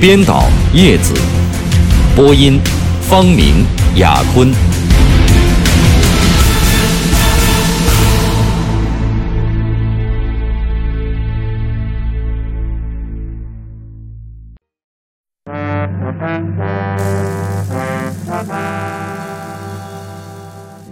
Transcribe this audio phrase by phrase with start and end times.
[0.00, 1.12] 编导叶子，
[2.14, 2.60] 播音
[3.00, 4.48] 方明、雅坤。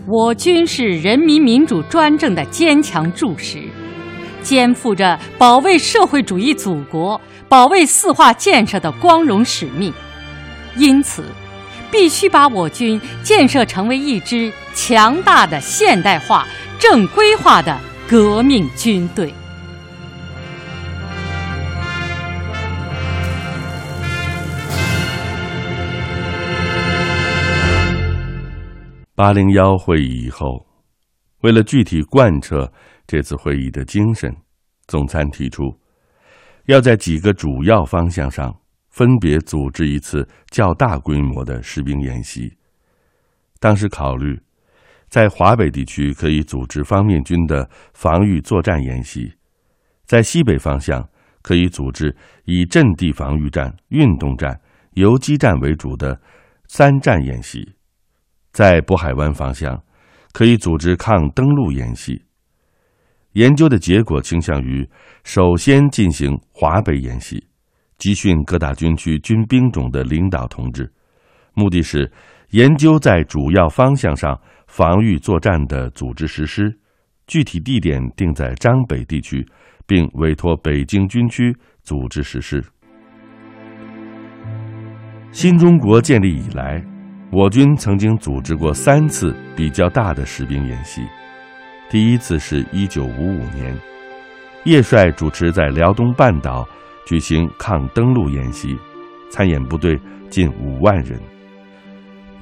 [0.08, 3.68] 我军是人民民主专政的坚强柱石，
[4.46, 7.20] 肩负着保卫社会主义祖国。
[7.48, 9.92] 保卫四化建设的光荣使命，
[10.76, 11.24] 因此，
[11.92, 16.44] 必须把我军建设成为一支强大的现代化、
[16.76, 19.32] 正规化的革命军队。
[29.14, 30.66] 八零幺会议以后，
[31.42, 32.72] 为了具体贯彻
[33.06, 34.34] 这次会议的精神，
[34.86, 35.64] 总参提出。
[36.66, 38.52] 要在几个主要方向上
[38.90, 42.52] 分别组织一次较大规模的士兵演习。
[43.60, 44.36] 当时考虑，
[45.08, 49.32] 在华北地区可以组织方面军的防御作战演习，
[50.04, 51.08] 在西北方向
[51.40, 54.60] 可以组织以阵地防御战、运动战、
[54.94, 56.20] 游击战为主的
[56.66, 57.74] 三战演习，
[58.52, 59.80] 在渤海湾方向
[60.32, 62.25] 可以组织抗登陆演习。
[63.36, 64.88] 研究的结果倾向于
[65.22, 67.46] 首先进行华北演习，
[67.98, 70.90] 集训各大军区军兵种的领导同志，
[71.52, 72.10] 目的是
[72.52, 76.74] 研究在主要方向上防御作战的组织实施，
[77.26, 79.46] 具体地点定在张北地区，
[79.86, 82.64] 并委托北京军区组织实施。
[85.30, 86.82] 新中国建立以来，
[87.30, 91.02] 我军曾经组织过三次比较大的实兵演习。
[91.88, 93.72] 第一次是一九五五年，
[94.64, 96.66] 叶帅主持在辽东半岛
[97.06, 98.76] 举行抗登陆演习，
[99.30, 99.96] 参演部队
[100.28, 101.18] 近五万人。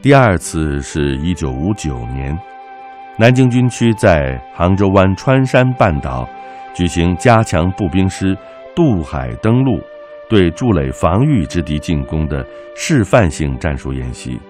[0.00, 2.36] 第二次是一九五九年，
[3.18, 6.26] 南京军区在杭州湾川山半岛
[6.74, 8.34] 举行加强步兵师
[8.74, 9.78] 渡海登陆、
[10.26, 14.40] 对筑垒防御之敌进攻的示范性战术演习，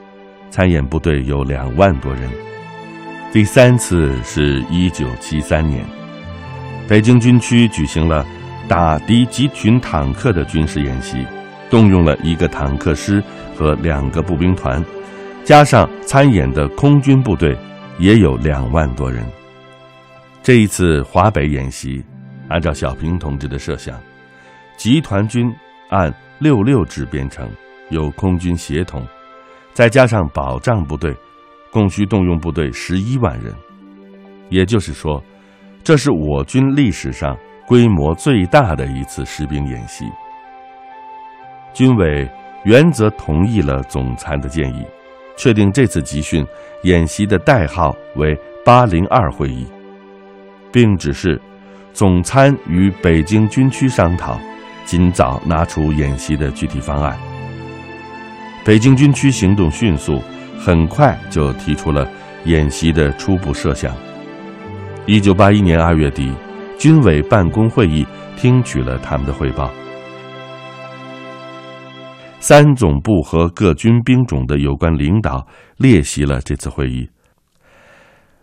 [0.50, 2.31] 参演部队有两万多人。
[3.34, 5.84] 第三次是一九七三年，
[6.87, 8.25] 北京军区举行了
[8.69, 11.27] 打敌集群坦克的军事演习，
[11.69, 13.21] 动用了一个坦克师
[13.56, 14.81] 和两个步兵团，
[15.43, 17.59] 加上参演的空军部队，
[17.99, 19.27] 也有两万多人。
[20.41, 22.05] 这一次华北演习，
[22.47, 24.01] 按照小平同志的设想，
[24.77, 25.53] 集团军
[25.89, 27.51] 按六六制编成，
[27.91, 29.05] 由空军协同，
[29.72, 31.12] 再加上保障部队。
[31.75, 33.53] 共需动用部队十一万人，
[34.49, 35.21] 也就是说，
[35.83, 37.37] 这是我军历史上
[37.67, 40.05] 规模最大的一次实兵演习。
[41.73, 42.31] 军委
[42.65, 44.84] 原则同意了总参的建议，
[45.37, 46.47] 确定这次集训
[46.84, 49.67] 演习的代号为“八零二会议”，
[50.71, 51.43] 并指示
[51.93, 54.39] 总参与北京军区商讨，
[54.84, 57.19] 尽早拿出演习的具体方案。
[58.65, 60.23] 北京军区行动迅速。
[60.65, 62.11] 很快就提出了
[62.47, 63.95] 演习的初步设想。
[65.05, 66.33] 一九八一年二月底，
[66.79, 69.71] 军委办公会议听取了他们的汇报。
[72.41, 77.07] 三总部和各军兵种的有关领导列席了这次会议。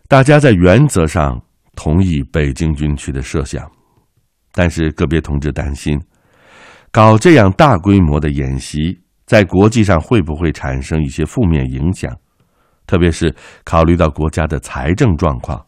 [0.08, 1.42] 大家在原则上
[1.76, 3.68] 同意北京军区的设想，
[4.54, 6.00] 但是个别同志担心，
[6.92, 9.01] 搞这样大规模的演习。
[9.32, 12.14] 在国际上会不会产生一些负面影响？
[12.86, 13.34] 特别是
[13.64, 15.66] 考虑到国家的财政状况，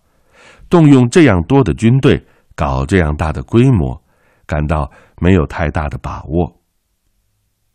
[0.70, 2.22] 动用这样多的军队
[2.58, 3.98] 搞这样大的规模，
[4.46, 6.60] 感到没有太大的把握。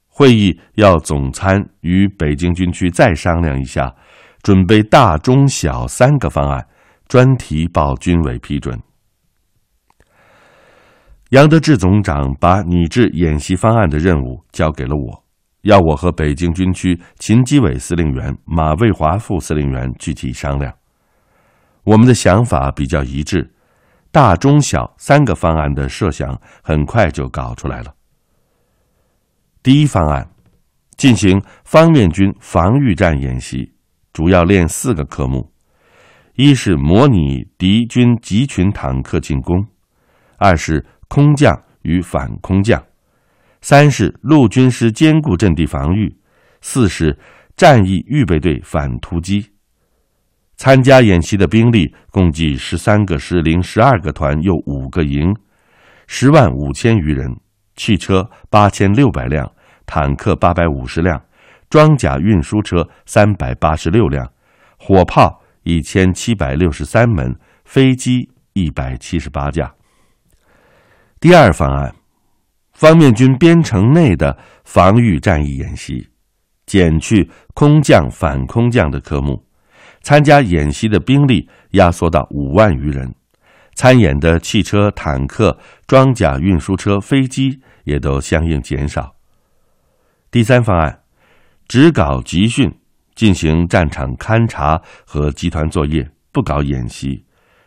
[0.07, 3.91] 会议要总参与北京军区再商量一下，
[4.43, 6.69] 准备大、中、小三个方案，
[7.07, 8.79] 专题报军委批准。
[11.31, 15.25] 杨德志总长把拟制演习方案的任务交给了我。
[15.69, 20.75] 要我和北京军区秦基伟司令员、马卫华副司令员具体商量。
[21.85, 23.53] 我们的想法比较一致，
[24.11, 27.95] 大、中、小三个方案的设想很快就搞出来了。
[29.63, 30.27] 第一方案，
[30.97, 33.71] 进行方面军防御战演习，
[34.15, 35.53] 主要练四个科目：
[36.33, 39.61] 一是模拟敌军集群坦克进攻；
[40.39, 42.81] 二是空降与反空降；
[43.61, 46.09] 三是陆军师坚固阵地防御；
[46.61, 47.19] 四是
[47.57, 49.51] 战役预备队反突击。
[50.57, 55.35] 参加演习的兵力共计十三个师、零十二个团、又五个营，
[56.07, 57.37] 十万五千余人，
[57.77, 59.51] 汽车八千六百辆。
[59.91, 61.19] 坦克八百五十辆，
[61.71, 64.31] 装甲运输车三百八十六辆，
[64.77, 67.35] 火炮一千七百六十三门，
[67.65, 69.75] 飞机一百七十八架。
[71.19, 71.95] 第二方案，
[72.79, 76.11] 方面军边城内的防御战役演习，
[76.65, 79.45] 减去空降、反空降的科目，
[80.01, 83.13] 参加演习的兵力压缩到五万余人，
[83.75, 85.59] 参演的汽车、坦克、
[85.89, 89.17] 装甲运输车、飞机也都相应减少。
[90.31, 91.01] 第三方案，
[91.67, 92.73] 只搞集训，
[93.17, 97.25] 进行战场勘察和集团作业，不搞演习，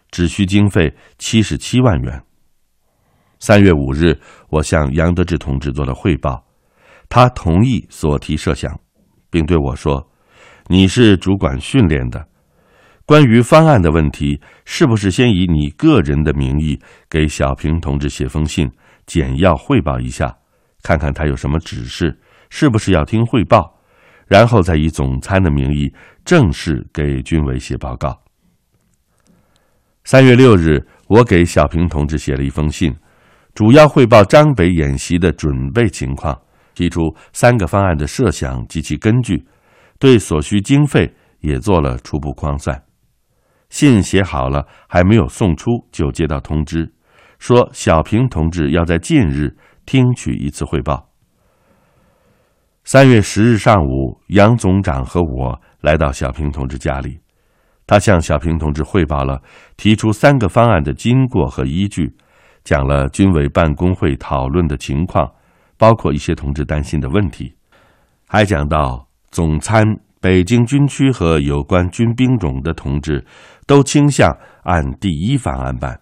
[0.10, 2.24] 只需经费七十七万元。
[3.42, 4.16] 三月五日，
[4.50, 6.46] 我向杨德志同志做了汇报，
[7.10, 8.80] 他同意所提设想，
[9.32, 10.08] 并对我说
[10.70, 12.24] ：“你是主管训练的，
[13.04, 16.80] 关于方案的问题，是不是先以你个人的名义
[17.10, 18.70] 给小平同志写封信，
[19.08, 20.38] 简要汇报一下，
[20.84, 22.16] 看看他有什么指示？”
[22.54, 23.80] 是不是要听汇报，
[24.28, 25.92] 然后再以总参的名义
[26.24, 28.22] 正式给军委写报告？
[30.04, 32.94] 三月六日，我给小平同志写了一封信，
[33.54, 36.42] 主要汇报张北演习的准备情况，
[36.74, 39.46] 提出三个方案的设想及其根据，
[40.00, 42.84] 对所需经费也做了初步框算。
[43.70, 46.94] 信写好了，还没有送出，就接到通知，
[47.40, 49.56] 说小平同志要在近日
[49.86, 51.10] 听取一次汇报。
[52.84, 57.20] 三月十日上午，杨总长和我来到小平同志家里，
[57.86, 59.42] 他向小平同志汇报了
[59.78, 62.16] 提出三个方案的经过和依据，
[62.64, 65.32] 讲了军委办公会讨论的情况，
[65.78, 67.56] 包括一些同志担心的问题，
[68.28, 69.84] 还讲到总参、
[70.20, 73.26] 北京军区和有关军兵种的同志
[73.66, 74.32] 都倾向
[74.64, 76.00] 按第一方案办。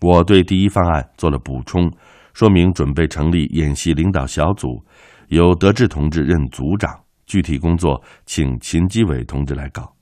[0.00, 1.90] 我对第一方案做了补充，
[2.34, 4.84] 说明准备成立演习领导小组。
[5.28, 9.92] 由德志同志任组长，具体工作请秦基伟同志来搞。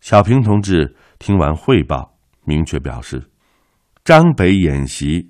[0.00, 2.12] 小平同志听完汇报，
[2.44, 3.22] 明确表示：
[4.08, 5.28] 张北演习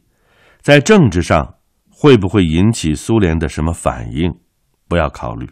[0.63, 1.57] 在政治上
[1.91, 4.33] 会不会引起苏联的什么反应？
[4.87, 5.51] 不要考虑。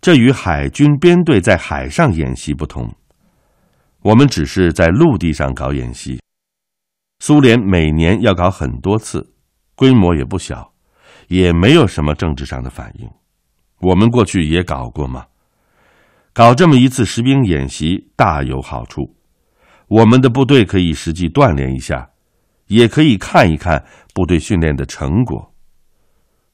[0.00, 2.90] 这与海军编队在海上演习不同，
[4.00, 6.18] 我们只是在陆地上搞演习。
[7.18, 9.34] 苏联每年要搞很多次，
[9.74, 10.72] 规模也不小。
[11.28, 13.10] 也没有什么政治上的反应，
[13.82, 15.26] 我们过去也搞过嘛，
[16.32, 19.14] 搞这么一次实兵演习大有好处，
[19.88, 22.08] 我们的部队可以实际锻炼一下，
[22.66, 23.84] 也可以看一看
[24.14, 25.54] 部队训练的成果。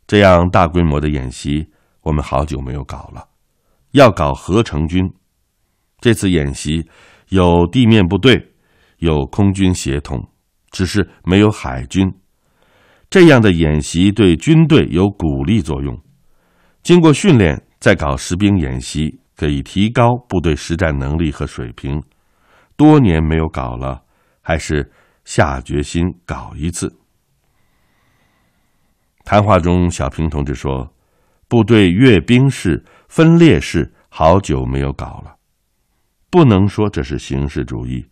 [0.06, 1.68] 这样大规模的演习，
[2.02, 3.28] 我们好久没有搞了，
[3.92, 5.12] 要搞合成军。
[6.00, 6.88] 这次演习
[7.28, 8.52] 有地面部队，
[8.98, 10.28] 有空军协同，
[10.70, 12.12] 只是没有海军。
[13.08, 16.00] 这样的演习对军队有鼓励作用，
[16.82, 22.02] 经过训练再搞实兵演习，可以提高部队实战能力和水平。
[22.76, 24.02] 多年没有搞了，
[24.40, 24.90] 还是
[25.30, 26.92] 下决心搞一次。
[29.24, 30.92] 谈话中，小平同志说
[31.46, 35.36] ：“部队阅兵式、分列式好久没有搞了，
[36.30, 38.04] 不能说这是形式主义，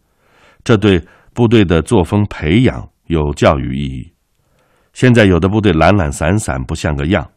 [0.63, 4.15] 这对部队的作风培养有教育意义。”
[4.95, 7.29] 现在有的部队懒懒散散，不像个样。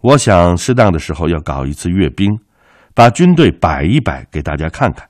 [0.00, 2.36] 我想适当的时候要搞一次阅兵，
[2.94, 5.08] 把军队摆一摆，给大家看看，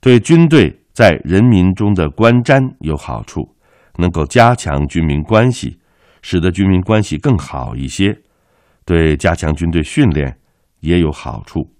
[0.00, 3.56] 对军队在人民中的观瞻有好处，
[3.96, 5.78] 能够加强军民关系，
[6.20, 8.16] 使得军民关系更好一些，
[8.84, 10.38] 对加强军队训练
[10.80, 11.74] 也有好处。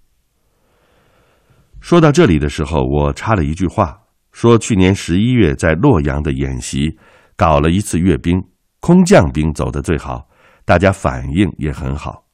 [1.80, 4.00] 说到这里的时候，我插了一句话，
[4.32, 6.96] 说去年十一月在洛阳的演习，
[7.36, 8.42] 搞了一次阅兵。
[8.80, 10.26] 空降兵走得最好，
[10.64, 12.24] 大家反应也很好。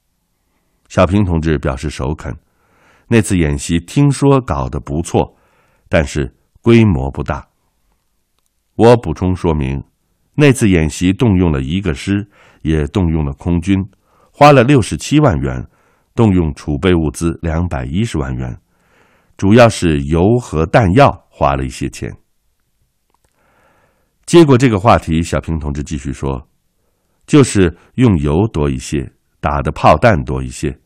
[0.87, 2.35] 小平同志表示首肯。
[3.07, 5.35] 那次演习听说搞得不错，
[5.89, 7.47] 但是规模不大。
[8.75, 9.83] 我补充说明，
[10.35, 12.29] 那次演习动用了一个师，
[12.61, 13.77] 也动用了空军，
[14.31, 15.65] 花了六十七万元，
[16.15, 18.57] 动用储备物资两百一十万元，
[19.35, 22.15] 主要是油和弹药花了一些钱。
[24.25, 26.47] 接过这个话题，小平同志继续说
[27.25, 29.11] ：“就是用油多一些，
[29.41, 30.79] 打的炮弹多一些。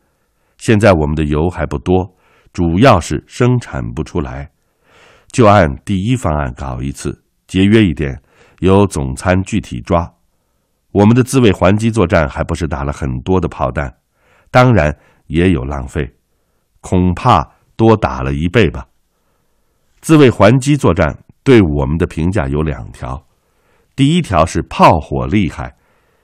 [0.56, 2.16] 现在我们的油还不多，
[2.52, 4.50] 主要是生产不出来，
[5.34, 8.22] 就按第一方案搞一次，节约一点，
[8.60, 10.08] 由总参具体抓。
[10.92, 13.92] 我们的自卫还击作战还不是打了很多的炮弹，
[14.52, 16.08] 当然也有浪费，
[16.80, 18.86] 恐怕多打了一倍吧。
[20.00, 23.26] 自卫还击作战对我们的评价有两条，
[23.96, 25.74] 第一条是炮火厉害，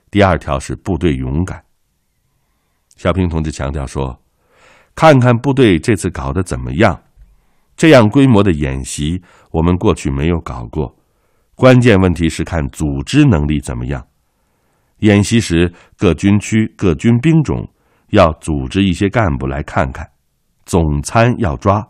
[0.09, 1.61] 第二条是部队勇敢。
[2.95, 4.17] 小平同志强调说。
[4.95, 7.01] 看看部队这次搞得怎么样？
[7.75, 10.95] 这样规模的演习，我们过去没有搞过。
[11.55, 14.05] 关键问题是看组织能力怎么样。
[14.99, 17.67] 演习时，各军区、各军兵种
[18.09, 20.07] 要组织一些干部来看看，
[20.65, 21.83] 总参要抓，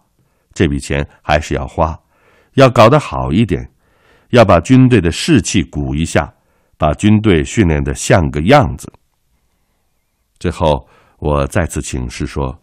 [0.54, 1.98] 这笔钱还是要花，
[2.54, 3.70] 要搞得好一点，
[4.30, 6.34] 要把军队的士气鼓一下，
[6.78, 8.92] 把军队训练的像个样子。
[10.40, 10.88] 最后，
[11.20, 12.58] 我再次请示说。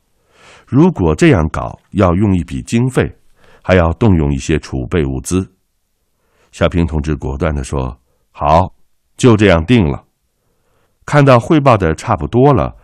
[0.71, 3.11] 如果这样搞，要用一笔经费，
[3.63, 5.51] 还要动用一些储备物资。
[6.53, 7.99] 小平同志果断地说
[8.33, 8.75] ：“好，
[9.17, 10.05] 就这样定了。”
[11.07, 12.77] 看到汇报的差不多了，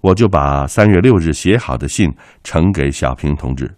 [0.00, 2.14] 我就把三月六日写好的信
[2.44, 3.76] 呈给小平同志。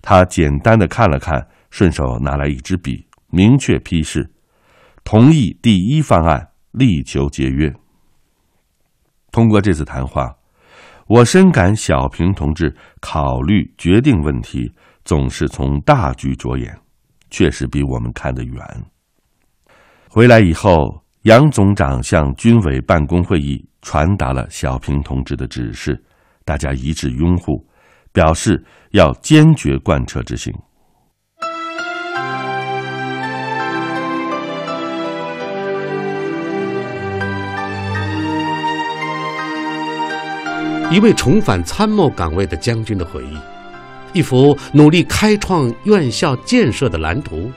[0.00, 4.28] 他简单的看了看，顺手拿来一支笔，明确批示，
[5.04, 7.72] 同意第一方案，力求节约。
[9.30, 10.34] 通过这次谈话。
[11.14, 14.72] 我深感小平同志考虑决定问题
[15.04, 16.74] 总是从大局着眼，
[17.28, 18.56] 确实比我们看得远。
[20.08, 26.02] 回来以后，杨总长向军委办公会议传达了小平同志的指示，
[26.46, 27.62] 大家一致拥护，
[28.14, 30.50] 表示要坚决贯彻执行。
[40.92, 43.38] 一位重返参谋岗位的将军的回忆，
[44.12, 47.50] 一幅努力开创院校建设的蓝图。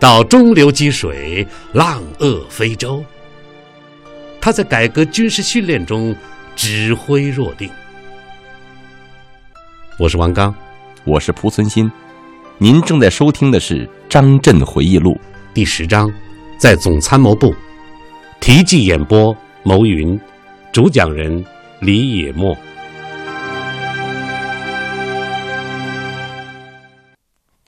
[0.00, 3.04] 到中流击水，浪遏飞舟。
[4.40, 6.12] 他在改革军事训练中
[6.56, 7.70] 指挥若定。
[9.96, 10.52] 我是王刚，
[11.04, 11.88] 我是蒲存昕，
[12.58, 15.12] 您正在收听的是《张震回忆录》
[15.54, 16.12] 第十章，
[16.58, 17.54] 在总参谋部，
[18.40, 20.18] 题记演播：牟云。
[20.72, 21.44] 主讲人
[21.82, 22.56] 李野墨。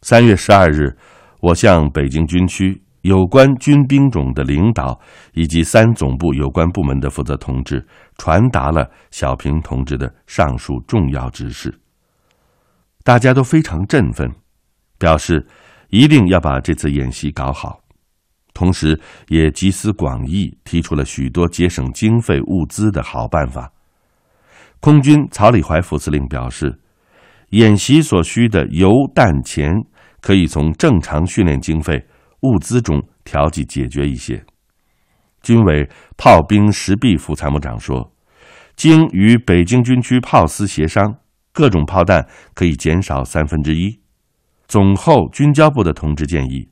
[0.00, 0.96] 三月十二日，
[1.42, 4.98] 我向北京军区有关军兵种的领导
[5.34, 11.78] 以及三总部有关部门的负责同志传达了小平同志的上述重要指示。
[13.02, 14.32] 大家都非常振奋，
[14.98, 15.46] 表示
[15.90, 17.83] 一定要把这次演习搞好。
[18.54, 23.72] 同时，也集思广益，提出了许多节省经费物资的好办法。
[24.80, 26.80] 空军曹礼怀副司令表示，
[27.50, 29.72] 演习所需的油弹钱
[30.20, 32.06] 可以从正常训练经费
[32.42, 34.44] 物资中调剂解决一些。
[35.42, 38.12] 军委炮兵石壁副参谋长说，
[38.76, 41.16] 经与北京军区炮司协商，
[41.52, 43.98] 各种炮弹可以减少三分之一。
[44.68, 46.68] 总后军交部的同志建议。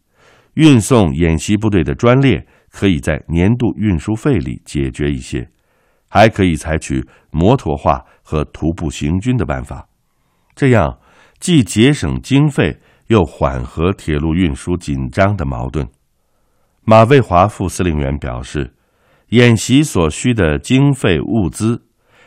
[0.55, 5.49] 运送演习部队的专列可以在年度运输费里解决一些，
[6.09, 9.89] 还可以采取摩托化和徒步行军的办法，
[10.55, 10.99] 这样
[11.39, 15.89] 既节省经费，又缓和铁路运输紧张的矛盾。
[16.85, 18.75] 马卫华副司令员表示，
[19.29, 21.83] 演习所需的经费物资，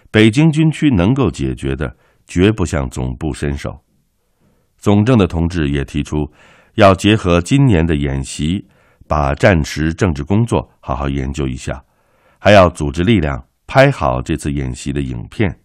[0.10, 3.82] 北京军区能够解决的，绝不向总部伸手。
[4.78, 6.32] 总政的同志也提出。
[6.76, 8.68] 要结合今年的演习，
[9.08, 11.82] 把战时政治工作好好研究一下，
[12.38, 15.58] 还要组织力量拍好这次演习的影片。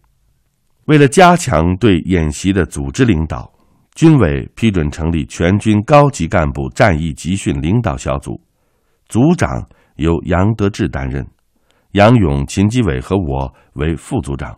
[0.86, 3.52] 为了加强对演习的组织领导，
[3.94, 8.40] 军委批准成立全军高级干部战役集训领导小组，
[9.08, 11.26] 组长由杨德志担任，
[11.92, 14.56] 杨勇、秦基伟和我为副组长，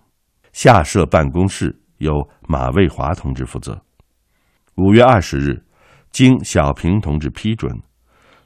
[0.53, 2.13] 下设办公室由
[2.47, 3.81] 马卫华同志负责。
[4.77, 5.63] 五月二十日。
[6.13, 7.75] 经小平同志批准，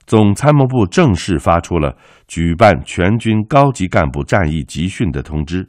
[0.06, 1.96] 总参谋部正式发出了
[2.28, 5.68] 举办全军高级干部战役集训的通知，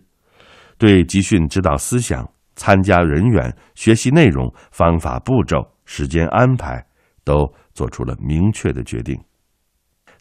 [0.78, 6.86] 对集训指导思想、参加人员、学习内容、方法步骤、时间安排
[7.24, 9.20] 都做出了明确的决定。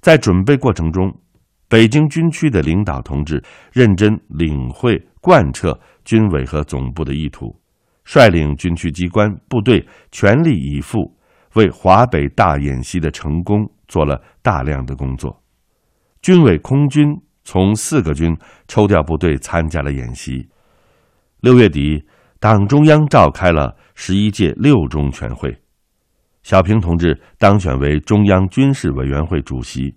[0.01, 1.13] 在准备过程中，
[1.69, 3.43] 北京军区的领导同志
[3.73, 7.55] 认真领会贯彻军委和总部的意图，
[8.05, 11.16] 率领军区机关部队全力以赴。
[11.57, 15.43] 为华北大演习的成功做了大量的工作，
[16.23, 17.09] 军委空军
[17.45, 18.37] 从四个军
[18.69, 20.49] 抽调部队参加了演习。
[21.41, 22.05] 六月底，
[22.39, 25.57] 党中央召开了十一届六中全会，
[26.43, 29.95] 小平同志当选为中央军事委员会主席，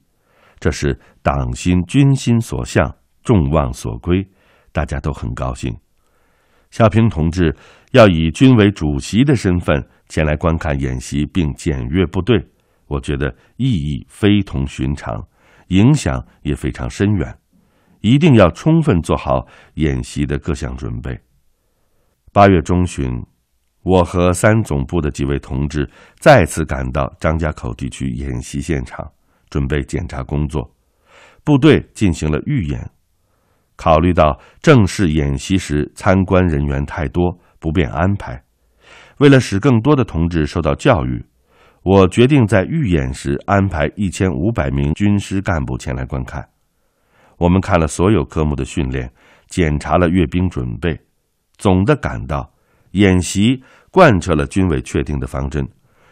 [0.59, 4.25] 这是党心军心所向，众望所归，
[4.71, 5.75] 大家都很高兴。
[6.71, 7.55] 小平同志
[7.91, 12.45] 要以军委主席的身份前来观看演习并检阅部队，
[12.87, 15.25] 我觉得意义非同寻常，
[15.67, 17.37] 影响也非常深远，
[18.01, 21.17] 一定要充分做好演习的各项准备。
[22.33, 23.23] 八月中旬，
[23.83, 25.89] 我和三总部的几位同志
[26.19, 29.11] 再次赶到张家口地区演习现场，
[29.49, 30.75] 准备检查工作。
[31.43, 32.89] 部队进行了预演。
[33.75, 38.43] 考虑到正式演习时参观人员太多，不便安排，
[39.19, 41.25] 为了使更多的同志受到教育，
[41.83, 46.47] 我决定在预演时安排一千五百名军师干部前来观看。
[47.37, 49.11] 我们看了所有科目的训练，
[49.47, 50.97] 检查了阅兵准备，
[51.57, 52.51] 总的感到
[52.91, 53.61] 演习
[53.91, 55.67] 贯彻了军委确定的方针，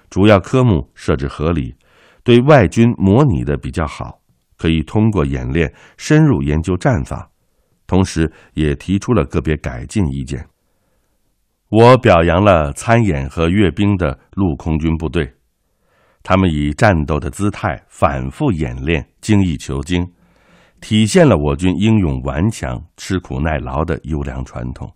[0.10, 1.76] 主要科目设置合理，
[2.24, 4.20] 对外军模拟的比较好，
[4.58, 7.30] 可以通过演练深入研究战法。
[7.86, 10.46] 同时，也提出了个别改进意见。
[11.70, 15.34] 我表扬了参演和阅兵的陆空军部队，
[16.24, 20.10] 他们以战斗的姿态反复演练，精益求精，
[20.80, 24.90] 体现了我军英勇顽强、吃苦耐劳的优良传统。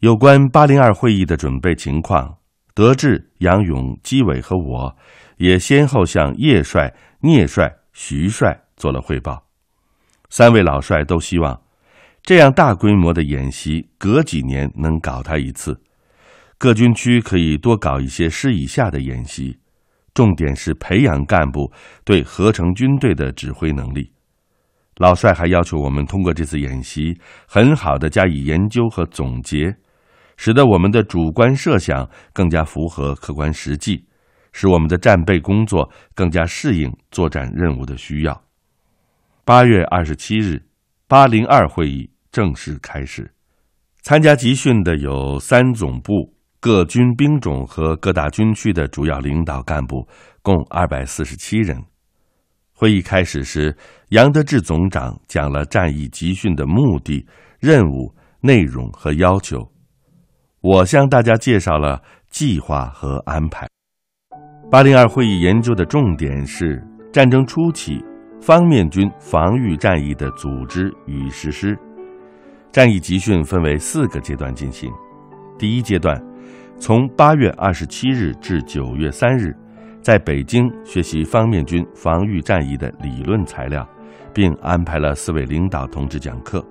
[0.00, 2.38] 有关八零二会议的准备情况，
[2.74, 4.96] 德智、杨勇、基伟和我
[5.36, 9.44] 也先后向叶帅、聂帅、徐帅做了汇报。
[10.28, 11.62] 三位老帅都希望，
[12.26, 15.80] 这样大规模的演习隔几年能搞他一次，
[16.58, 19.56] 各军区可以多搞一些师以下的演习，
[20.12, 21.70] 重点是培养干部
[22.04, 24.10] 对合成军队的指挥能力。
[24.96, 27.16] 老帅还要求我们通过这次演习，
[27.46, 29.72] 很好的加以研究和总结，
[30.36, 34.04] 使得我们的主观设想更加符合客观实际，
[34.52, 38.42] 使我们的战备工作更加适应作战任务的需要。
[39.44, 40.64] 八月二十七日，
[41.06, 43.32] 八零二会议正式开始。
[44.02, 46.12] 参加集训的有三总部、
[46.60, 50.06] 各军兵种和各大军区的主要领导干部，
[50.42, 51.82] 共二百四十七人。
[52.74, 53.74] 会议开始时，
[54.10, 57.26] 杨德志总长讲了战役集训的目的、
[57.58, 59.56] 任务、内容和要求。
[60.60, 63.66] 我向大家介绍了计划和安排。
[64.70, 68.04] 八零二会议研究的重点是战争初期。
[68.38, 71.76] 方面军防御战役的组织与实施，
[72.76, 74.92] 战役集训分为四个阶段进行。
[75.58, 76.22] 第一阶段，
[76.78, 79.56] 从八月二十七日至九月三日，
[80.02, 83.88] 在北京学习方面军防御战役的理论材料，
[84.34, 86.62] 并安排了四位领导同志讲课。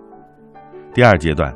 [0.93, 1.51] 第二阶段，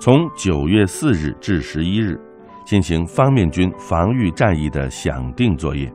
[0.00, 2.20] 从九月四日至十一日，
[2.66, 5.88] 进行方面军防御战役的想定作业。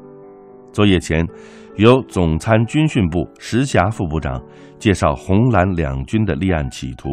[0.72, 1.28] 作业前。
[1.76, 4.42] 由总参军训部石霞副部长
[4.78, 7.12] 介绍红蓝两军的立案企图。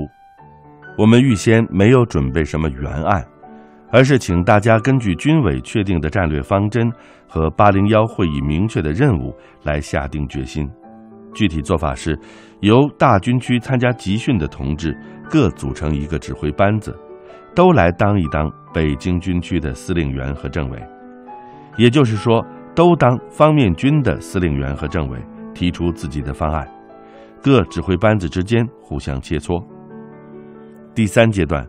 [0.99, 3.25] 我们预先没有准备什么原案，
[3.93, 6.91] 而是请大家根据军委确定的战略方针
[7.29, 10.69] 和八零幺会议明确的任务来下定决心。
[11.35, 12.19] 具体做法是，
[12.61, 14.97] 由大军区参加集训的同志
[15.31, 16.97] 各组成一个指挥班子，
[17.55, 20.83] 都来当一当北京军区的司令员和政委。
[21.77, 22.45] 也就是说。
[22.77, 25.19] 都当方面军的司令员和政委
[25.55, 26.69] 提出自己的方案，
[27.43, 29.65] 各指挥班子之间互相切磋。
[30.97, 31.63] 第三阶段，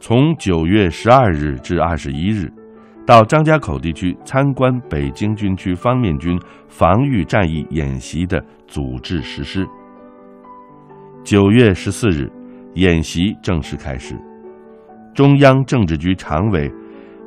[0.00, 2.52] 从九月十二日至二十一日，
[3.06, 9.64] 到张家口地区参观北京军区方面军防御战役演习的组织实施。
[11.22, 12.28] 九月十四日，
[12.74, 14.16] 演习正式开始，
[15.14, 16.68] 中央政治局常委。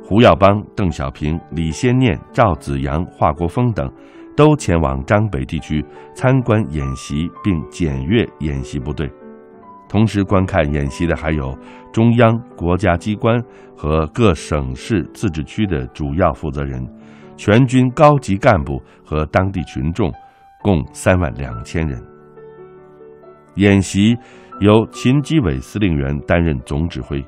[0.04, 3.90] 胡耀邦、邓小平、李先念、赵子阳、华国锋等，
[4.36, 5.82] 都前往张北地区
[6.14, 9.10] 参观演习并检阅演习部队。
[9.92, 11.54] 同时观看演习的还有
[11.92, 13.38] 中央国家机关
[13.76, 16.82] 和各省市自治区的主要负责人、
[17.36, 20.10] 全军高级干部和当地群众，
[20.62, 22.02] 共三万两千人。
[23.56, 24.16] 演习
[24.60, 27.22] 由秦基伟司令员担任总指挥。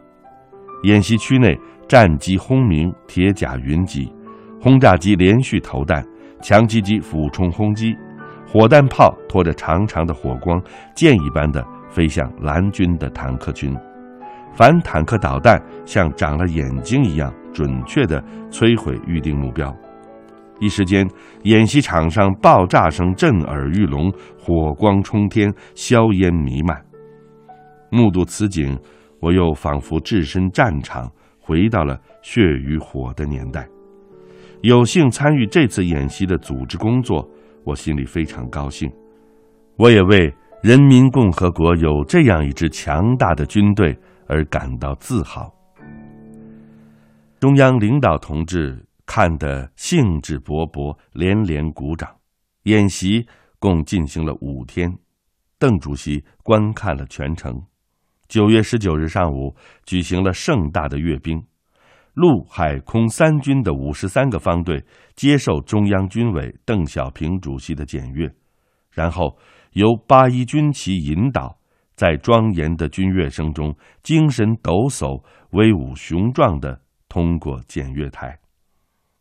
[0.84, 1.54] 演习区内。
[1.86, 4.10] 战机轰鸣，铁甲云集，
[4.58, 6.02] 轰炸机连续投弹，
[6.40, 7.94] 强击机俯冲轰击，
[8.46, 10.58] 火弹炮拖着长长的火光，
[10.96, 11.62] 箭一般的
[11.94, 13.72] 飞向蓝军的坦克群。
[14.52, 19.74] 反坦克导弹像长了眼睛一样，准确地摧毁预定目标。
[20.58, 21.08] 一时间，
[21.42, 26.84] 演习场上爆炸声震耳欲聋，火光冲天，硝烟弥漫。
[27.90, 28.76] 目睹此景，
[29.20, 33.68] 我又仿佛置身战场，回到了血与火的年代。
[34.62, 37.28] 有幸参与这次演习的组织工作，
[37.64, 38.90] 我心里非常高兴。
[39.76, 40.32] 我也为
[40.64, 43.94] 人民共和国有这样一支强大的军队
[44.26, 45.54] 而感到自豪。
[47.38, 48.82] 中央领导同志。
[49.06, 52.08] 看得兴致勃勃，连连鼓掌。
[52.62, 53.26] 演习
[53.58, 54.90] 共进行了五天，
[55.58, 57.62] 邓主席观看了全程。
[58.28, 61.38] 九月十九日上午，举行了盛大的阅兵。
[62.14, 64.82] 陆海空三军的五十三个方队
[65.14, 68.26] 接受中央军委邓小平主席的检阅，
[68.94, 69.36] 然后
[69.72, 71.58] 由八一军旗引导，
[71.96, 78.38] 在庄严的军乐声中，精神抖擞、威武雄壮地通过检阅台。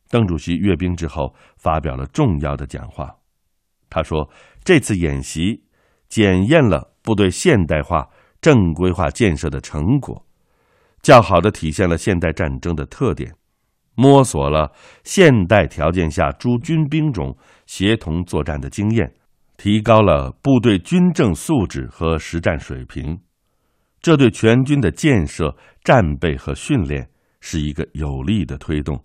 [0.10, 3.16] 邓主席阅兵之后发表了重要的讲话，
[3.90, 4.30] 他说
[4.64, 5.64] ：“这次演习
[6.08, 8.08] 检验了部队现代化、
[8.40, 10.24] 正规化建设的成果，
[11.02, 13.34] 较好的体现了现代战争的特点，
[13.96, 14.72] 摸索了
[15.04, 19.12] 现代条件下诸军兵种协同作战的经验，
[19.64, 23.18] 提高了部队军政素质和实战水平。
[24.02, 29.02] 这对全军的建设、战备和训练是一个有力的推动。”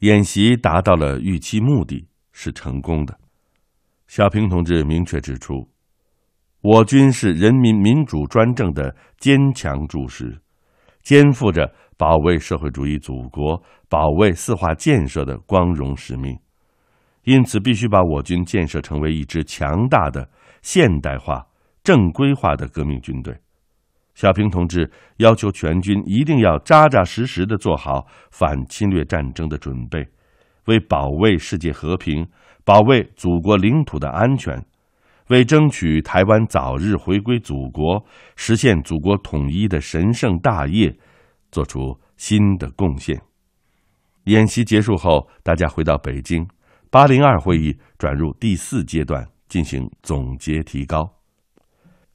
[0.00, 3.14] 演习达到了预期目的，是成功的。
[4.06, 5.68] 小平同志明确指出，
[6.62, 10.34] 我军是人民民主专政的坚强柱石，
[11.02, 16.34] 肩负着保卫社会主义祖国、保卫四化建设的光荣使命，
[17.24, 20.28] 因此必须把我军建设成为一支强大的
[20.62, 21.46] 现代化、
[21.84, 23.36] 正规化的革命军队。
[24.14, 30.06] 小平同志要求全军一定要扎扎实实的做好反侵略战争的准备，
[30.66, 32.28] 为保卫世界和平、
[32.64, 34.62] 保卫祖国领土的安全，
[35.28, 38.04] 为争取台湾早日回归祖国、
[38.36, 40.94] 实现祖国统一的神圣大业，
[41.50, 43.18] 做出新的贡献。
[44.24, 46.46] 演习结束后，大家回到北京，
[46.92, 51.10] 八零二会议转入第四阶段，进行总结提高。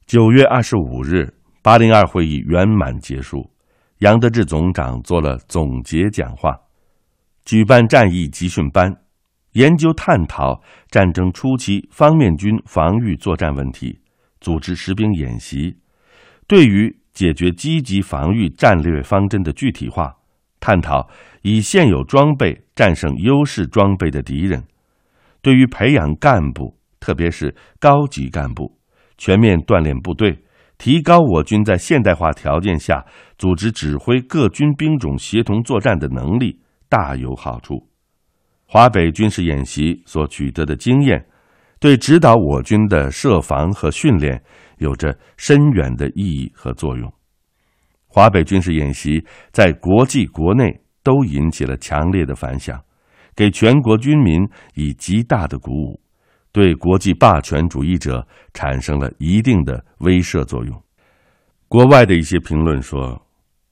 [0.06, 1.34] 九月二十五日。
[1.60, 3.50] 八零二会议圆满结束，
[3.98, 6.56] 杨德志总长做了总结讲话，
[7.44, 8.88] 举办战役集训班，
[9.52, 14.00] 研究探讨战争初期方面军防御作战问题，
[14.40, 15.76] 组织实兵演习，
[16.46, 20.16] 对于解决积极防御战略方针的具体化，
[20.60, 21.10] 探讨
[21.42, 24.62] 以现有装备战胜优势装备的敌人，
[25.42, 28.78] 对于培养干部，特别是高级干部，
[29.16, 30.44] 全面锻炼部队。
[30.78, 33.04] 提高我军在现代化条件下
[33.36, 37.88] 组织指挥各军兵种协同作战的能力大有好处。
[38.64, 41.26] 华北军事演习所取得的经验，
[41.80, 44.40] 对指导我军的设防和训练
[44.76, 47.12] 有着深远的意义和作用。
[48.06, 52.78] 华北军事演习在国际国内都引起了强烈的反响，
[53.34, 55.98] 给全国军民以极大的鼓舞。
[56.52, 60.82] 对国际霸权主义者产生了一定的威慑作用。
[61.66, 63.26] 国外的一些评论说，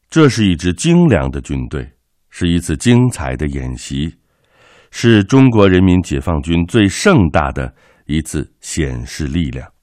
[0.08, 1.86] 这是一支精良的军队，
[2.30, 4.14] 是一次精彩的演习，
[4.90, 7.74] 是中国人民解放军最盛大的
[8.06, 9.75] 一次显示力量。